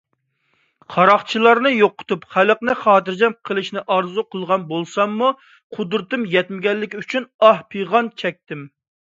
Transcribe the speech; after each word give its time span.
قاراقچىلارنى 0.93 1.71
يوقىتىپ، 1.79 2.23
خەلقنى 2.35 2.75
خاتىرجەم 2.85 3.35
قىلىشنى 3.49 3.83
ئارزۇ 3.97 4.25
قىلغان 4.37 4.65
بولساممۇ، 4.73 5.31
قۇدرىتىم 5.79 6.27
يەتمىگەنلىكى 6.33 7.05
ئۈچۈن 7.05 7.31
ئاھ- 7.51 7.63
پىغان 7.77 8.13
چەكتىم. 8.25 8.67